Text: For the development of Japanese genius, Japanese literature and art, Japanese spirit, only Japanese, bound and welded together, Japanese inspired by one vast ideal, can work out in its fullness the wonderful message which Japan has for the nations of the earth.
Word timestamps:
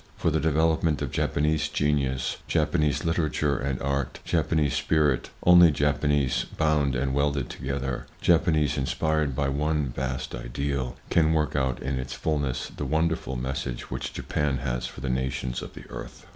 For 0.17 0.31
the 0.31 0.39
development 0.39 1.03
of 1.03 1.11
Japanese 1.11 1.67
genius, 1.69 2.37
Japanese 2.47 3.05
literature 3.05 3.55
and 3.59 3.79
art, 3.83 4.17
Japanese 4.25 4.73
spirit, 4.73 5.29
only 5.43 5.69
Japanese, 5.69 6.43
bound 6.45 6.95
and 6.95 7.13
welded 7.13 7.51
together, 7.51 8.07
Japanese 8.19 8.79
inspired 8.79 9.35
by 9.35 9.47
one 9.47 9.89
vast 9.89 10.33
ideal, 10.33 10.95
can 11.11 11.33
work 11.33 11.55
out 11.55 11.79
in 11.83 11.99
its 11.99 12.13
fullness 12.13 12.69
the 12.69 12.83
wonderful 12.83 13.35
message 13.35 13.91
which 13.91 14.11
Japan 14.11 14.57
has 14.57 14.87
for 14.87 15.01
the 15.01 15.07
nations 15.07 15.61
of 15.61 15.75
the 15.75 15.87
earth. 15.91 16.25